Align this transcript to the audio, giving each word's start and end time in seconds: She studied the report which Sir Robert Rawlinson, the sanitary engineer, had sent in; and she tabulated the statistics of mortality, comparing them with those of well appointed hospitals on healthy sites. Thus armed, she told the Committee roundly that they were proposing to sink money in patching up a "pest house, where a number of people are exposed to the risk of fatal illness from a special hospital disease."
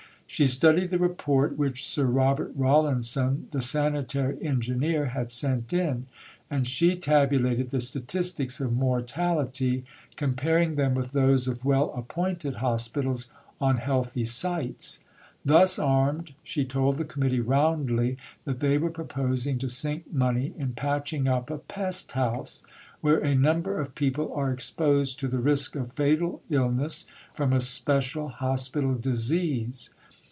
She 0.33 0.47
studied 0.47 0.91
the 0.91 0.97
report 0.97 1.57
which 1.57 1.85
Sir 1.85 2.05
Robert 2.05 2.53
Rawlinson, 2.55 3.49
the 3.51 3.61
sanitary 3.61 4.41
engineer, 4.41 5.07
had 5.07 5.29
sent 5.29 5.73
in; 5.73 6.05
and 6.49 6.65
she 6.65 6.95
tabulated 6.95 7.69
the 7.71 7.81
statistics 7.81 8.61
of 8.61 8.71
mortality, 8.71 9.83
comparing 10.15 10.75
them 10.75 10.95
with 10.95 11.11
those 11.11 11.49
of 11.49 11.65
well 11.65 11.91
appointed 11.93 12.55
hospitals 12.55 13.27
on 13.59 13.75
healthy 13.79 14.23
sites. 14.23 15.03
Thus 15.43 15.77
armed, 15.77 16.33
she 16.43 16.63
told 16.63 16.95
the 16.95 17.03
Committee 17.03 17.41
roundly 17.41 18.15
that 18.45 18.61
they 18.61 18.77
were 18.77 18.89
proposing 18.89 19.57
to 19.57 19.67
sink 19.67 20.13
money 20.13 20.53
in 20.57 20.71
patching 20.71 21.27
up 21.27 21.49
a 21.49 21.57
"pest 21.57 22.13
house, 22.13 22.63
where 23.01 23.19
a 23.19 23.35
number 23.35 23.81
of 23.81 23.95
people 23.95 24.33
are 24.33 24.49
exposed 24.49 25.19
to 25.19 25.27
the 25.27 25.39
risk 25.39 25.75
of 25.75 25.91
fatal 25.91 26.41
illness 26.49 27.05
from 27.33 27.51
a 27.51 27.59
special 27.59 28.29
hospital 28.29 28.95
disease." 28.95 29.89